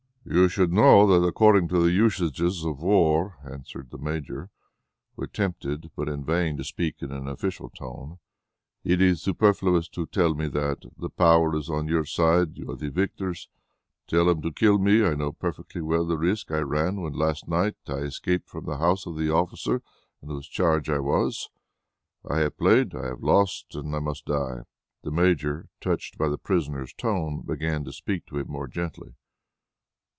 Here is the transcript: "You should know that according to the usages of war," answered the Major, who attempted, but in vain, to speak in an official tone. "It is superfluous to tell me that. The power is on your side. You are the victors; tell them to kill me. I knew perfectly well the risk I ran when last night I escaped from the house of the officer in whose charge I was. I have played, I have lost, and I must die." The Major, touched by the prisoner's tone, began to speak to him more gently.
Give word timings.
"You 0.23 0.49
should 0.49 0.71
know 0.71 1.07
that 1.07 1.25
according 1.27 1.67
to 1.69 1.81
the 1.81 1.91
usages 1.91 2.63
of 2.63 2.79
war," 2.79 3.37
answered 3.43 3.89
the 3.89 3.97
Major, 3.97 4.49
who 5.15 5.23
attempted, 5.23 5.89
but 5.95 6.07
in 6.07 6.23
vain, 6.23 6.55
to 6.57 6.63
speak 6.63 7.01
in 7.01 7.11
an 7.11 7.27
official 7.27 7.69
tone. 7.71 8.19
"It 8.83 9.01
is 9.01 9.19
superfluous 9.21 9.89
to 9.89 10.05
tell 10.05 10.35
me 10.35 10.47
that. 10.49 10.83
The 10.95 11.09
power 11.09 11.55
is 11.57 11.69
on 11.71 11.87
your 11.87 12.05
side. 12.05 12.55
You 12.55 12.69
are 12.71 12.75
the 12.75 12.91
victors; 12.91 13.49
tell 14.07 14.25
them 14.25 14.43
to 14.43 14.51
kill 14.53 14.77
me. 14.77 15.03
I 15.03 15.15
knew 15.15 15.31
perfectly 15.33 15.81
well 15.81 16.05
the 16.05 16.19
risk 16.19 16.51
I 16.51 16.59
ran 16.59 17.01
when 17.01 17.13
last 17.13 17.47
night 17.47 17.77
I 17.87 17.95
escaped 18.01 18.47
from 18.47 18.65
the 18.65 18.77
house 18.77 19.07
of 19.07 19.17
the 19.17 19.31
officer 19.33 19.81
in 20.21 20.29
whose 20.29 20.47
charge 20.47 20.87
I 20.87 20.99
was. 20.99 21.49
I 22.29 22.37
have 22.39 22.57
played, 22.59 22.93
I 22.95 23.07
have 23.07 23.23
lost, 23.23 23.73
and 23.75 23.93
I 23.95 23.99
must 23.99 24.27
die." 24.27 24.61
The 25.01 25.11
Major, 25.11 25.67
touched 25.81 26.17
by 26.19 26.29
the 26.29 26.37
prisoner's 26.37 26.93
tone, 26.93 27.41
began 27.41 27.83
to 27.85 27.91
speak 27.91 28.27
to 28.27 28.37
him 28.37 28.47
more 28.49 28.67
gently. 28.67 29.15